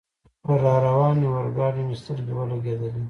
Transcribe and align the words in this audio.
پر 0.43 0.57
را 0.63 0.73
روانې 0.85 1.25
اورګاډي 1.35 1.81
مې 1.87 1.95
سترګې 2.01 2.33
ولګېدلې. 2.35 2.99